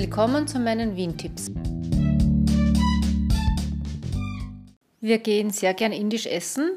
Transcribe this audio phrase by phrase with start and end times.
[0.00, 1.50] Willkommen zu meinen Wien-Tipps.
[5.00, 6.70] Wir gehen sehr gern indisch essen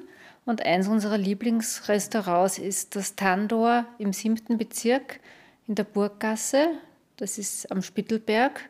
[0.46, 5.20] und eins unserer Lieblingsrestaurants ist das Tandor im siebten Bezirk
[5.68, 6.70] in der Burggasse.
[7.18, 8.68] Das ist am Spittelberg.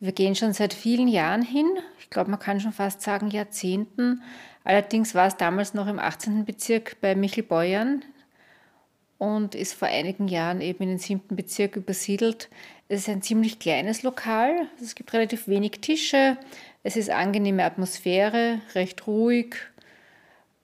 [0.00, 1.68] Wir gehen schon seit vielen Jahren hin.
[2.00, 4.20] Ich glaube, man kann schon fast sagen Jahrzehnten.
[4.64, 6.44] Allerdings war es damals noch im 18.
[6.44, 8.02] Bezirk bei Michel Beuern
[9.18, 11.36] und ist vor einigen Jahren eben in den 7.
[11.36, 12.48] Bezirk übersiedelt.
[12.88, 14.68] Es ist ein ziemlich kleines Lokal.
[14.80, 16.36] Es gibt relativ wenig Tische.
[16.82, 19.56] Es ist angenehme Atmosphäre, recht ruhig.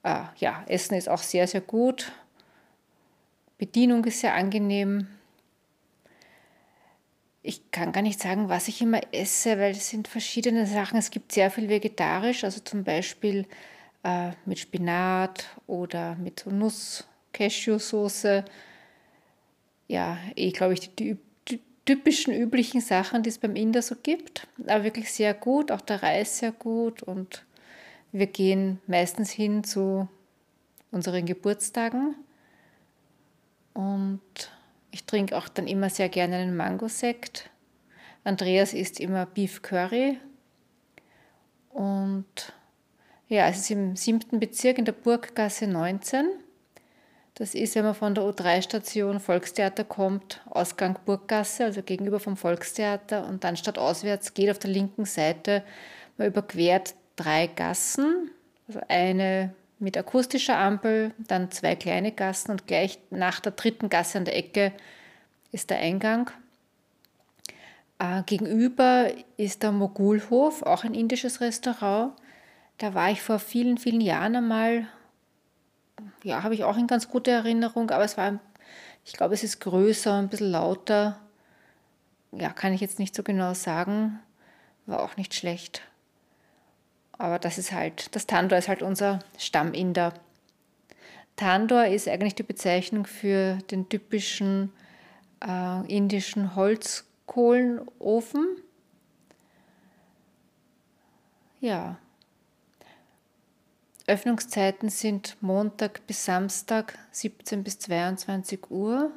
[0.03, 2.11] Äh, ja, Essen ist auch sehr, sehr gut.
[3.57, 5.07] Bedienung ist sehr angenehm.
[7.43, 10.99] Ich kann gar nicht sagen, was ich immer esse, weil es sind verschiedene Sachen.
[10.99, 13.47] Es gibt sehr viel vegetarisch, also zum Beispiel
[14.03, 18.45] äh, mit Spinat oder mit Nuss, Cashew-Soße.
[19.87, 21.17] Ja, eh, glaube ich, die, die,
[21.85, 24.47] typischen üblichen Sachen, die es beim Inder so gibt.
[24.67, 27.45] Aber wirklich sehr gut, auch der Reis sehr gut und
[28.11, 30.07] wir gehen meistens hin zu
[30.91, 32.15] unseren Geburtstagen
[33.73, 34.21] und
[34.91, 37.49] ich trinke auch dann immer sehr gerne einen Mango-Sekt.
[38.23, 40.19] Andreas isst immer Beef Curry.
[41.69, 42.53] Und
[43.29, 46.27] ja, es ist im siebten Bezirk in der Burggasse 19.
[47.41, 53.27] Das ist, wenn man von der U3-Station Volkstheater kommt, Ausgang Burggasse, also gegenüber vom Volkstheater
[53.27, 55.63] und dann statt auswärts geht auf der linken Seite,
[56.17, 58.29] man überquert drei Gassen,
[58.67, 64.19] also eine mit akustischer Ampel, dann zwei kleine Gassen und gleich nach der dritten Gasse
[64.19, 64.71] an der Ecke
[65.51, 66.29] ist der Eingang.
[67.97, 72.13] Äh, gegenüber ist der Mogulhof, auch ein indisches Restaurant.
[72.77, 74.85] Da war ich vor vielen, vielen Jahren einmal.
[76.23, 78.39] Ja, habe ich auch in ganz gute Erinnerung, aber es war,
[79.05, 81.19] ich glaube, es ist größer, ein bisschen lauter.
[82.31, 84.19] Ja, kann ich jetzt nicht so genau sagen.
[84.85, 85.81] War auch nicht schlecht.
[87.17, 90.13] Aber das ist halt, das Tandor ist halt unser Stamminder.
[91.35, 94.71] Tandor ist eigentlich die Bezeichnung für den typischen
[95.45, 98.45] äh, indischen Holzkohlenofen.
[101.59, 101.97] Ja.
[104.11, 109.09] Öffnungszeiten sind Montag bis Samstag 17 bis 22 Uhr.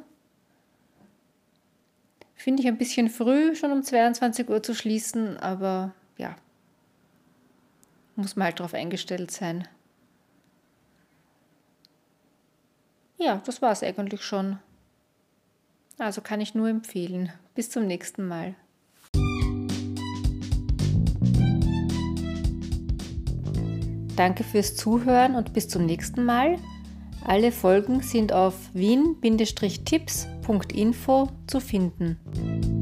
[2.37, 6.37] Finde ich ein bisschen früh, schon um 22 Uhr zu schließen, aber ja,
[8.15, 9.67] muss man halt darauf eingestellt sein.
[13.19, 14.61] Ja, das war es eigentlich schon.
[15.99, 17.33] Also kann ich nur empfehlen.
[17.57, 18.55] Bis zum nächsten Mal.
[24.17, 26.57] Danke fürs Zuhören und bis zum nächsten Mal.
[27.25, 32.74] Alle Folgen sind auf wien-tipps.info zu finden.